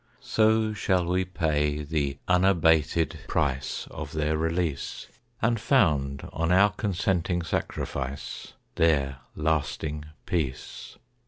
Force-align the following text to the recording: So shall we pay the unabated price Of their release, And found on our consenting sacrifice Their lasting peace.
So 0.23 0.73
shall 0.73 1.05
we 1.05 1.25
pay 1.25 1.83
the 1.83 2.17
unabated 2.27 3.19
price 3.27 3.87
Of 3.91 4.13
their 4.13 4.35
release, 4.35 5.05
And 5.43 5.59
found 5.59 6.27
on 6.33 6.51
our 6.51 6.71
consenting 6.71 7.43
sacrifice 7.43 8.53
Their 8.77 9.17
lasting 9.35 10.05
peace. 10.25 10.97